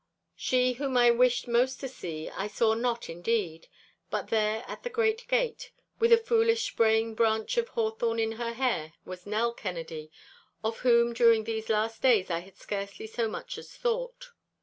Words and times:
She 0.35 0.73
whom 0.73 0.97
I 0.97 1.11
wished 1.11 1.47
most 1.47 1.79
to 1.81 1.87
see 1.87 2.27
I 2.27 2.47
saw 2.47 2.73
not 2.73 3.07
indeed; 3.07 3.67
but 4.09 4.29
there 4.29 4.65
at 4.67 4.81
the 4.81 4.89
great 4.89 5.27
gate, 5.27 5.69
with 5.99 6.11
a 6.11 6.17
foolish 6.17 6.63
spraying 6.65 7.13
branch 7.13 7.55
of 7.57 7.67
hawthorn 7.69 8.17
in 8.17 8.31
her 8.31 8.53
hair, 8.53 8.93
was 9.05 9.27
Nell 9.27 9.53
Kennedy, 9.53 10.09
of 10.63 10.79
whom 10.79 11.13
during 11.13 11.43
these 11.43 11.69
last 11.69 12.01
days 12.01 12.31
I 12.31 12.39
had 12.39 12.57
scarcely 12.57 13.05
so 13.05 13.27
much 13.27 13.59
as 13.59 13.77
thought. 13.77 14.29